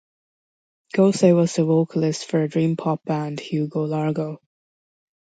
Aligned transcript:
Goese 0.95 1.31
was 1.35 1.53
the 1.53 1.63
vocalist 1.63 2.25
for 2.25 2.47
dream 2.47 2.75
pop 2.75 3.03
band 3.05 3.39
Hugo 3.39 3.83
Largo. 3.83 4.41